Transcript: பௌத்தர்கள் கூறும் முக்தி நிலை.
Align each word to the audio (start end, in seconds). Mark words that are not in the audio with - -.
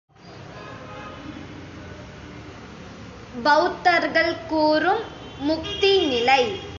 பௌத்தர்கள் 3.43 4.35
கூறும் 4.47 5.01
முக்தி 5.39 6.05
நிலை. 6.05 6.61